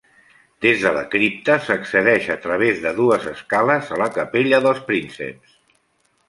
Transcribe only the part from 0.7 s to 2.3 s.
de la cripta s'accedeix